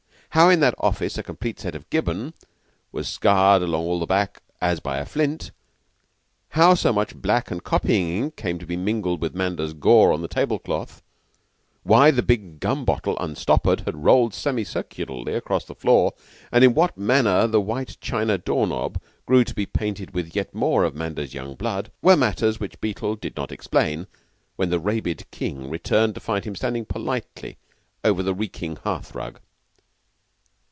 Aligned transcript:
How, 0.33 0.47
in 0.47 0.61
that 0.61 0.75
office, 0.77 1.17
a 1.17 1.23
complete 1.23 1.59
set 1.59 1.75
of 1.75 1.89
"Gibbon" 1.89 2.33
was 2.93 3.09
scarred 3.09 3.63
all 3.63 3.67
along 3.67 3.99
the 3.99 4.05
back 4.05 4.41
as 4.61 4.79
by 4.79 4.97
a 4.97 5.05
flint; 5.05 5.51
how 6.51 6.73
so 6.73 6.93
much 6.93 7.13
black 7.17 7.51
and 7.51 7.61
copying 7.61 8.07
ink 8.07 8.37
came 8.37 8.57
to 8.57 8.65
be 8.65 8.77
mingled 8.77 9.19
with 9.21 9.35
Manders's 9.35 9.73
gore 9.73 10.13
on 10.13 10.21
the 10.21 10.29
table 10.29 10.57
cloth; 10.57 11.03
why 11.83 12.11
the 12.11 12.23
big 12.23 12.61
gum 12.61 12.85
bottle, 12.85 13.17
unstoppered, 13.19 13.81
had 13.81 14.05
rolled 14.05 14.33
semicircularly 14.33 15.33
across 15.35 15.65
the 15.65 15.75
floor; 15.75 16.13
and 16.49 16.63
in 16.63 16.73
what 16.73 16.97
manner 16.97 17.45
the 17.45 17.59
white 17.59 17.97
china 17.99 18.37
door 18.37 18.65
knob 18.65 19.01
grew 19.25 19.43
to 19.43 19.53
be 19.53 19.65
painted 19.65 20.11
with 20.13 20.33
yet 20.33 20.55
more 20.55 20.85
of 20.85 20.95
Manders's 20.95 21.33
young 21.33 21.55
blood, 21.55 21.91
were 22.01 22.15
matters 22.15 22.57
which 22.57 22.79
Beetle 22.79 23.17
did 23.17 23.35
not 23.35 23.51
explain 23.51 24.07
when 24.55 24.69
the 24.69 24.79
rabid 24.79 25.29
King 25.31 25.69
returned 25.69 26.13
to 26.15 26.21
find 26.21 26.45
him 26.45 26.55
standing 26.55 26.85
politely 26.85 27.57
over 28.05 28.23
the 28.23 28.33
reeking 28.33 28.77
hearth 28.77 29.13
rug. 29.13 29.37